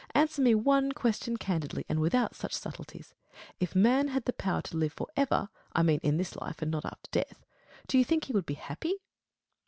[0.15, 3.13] Answer me one question candidly, and without such subtleties.
[3.59, 6.71] If man had the power to live for ever, I mean in this life and
[6.71, 7.45] not after death,
[7.85, 8.95] do you think he would be happy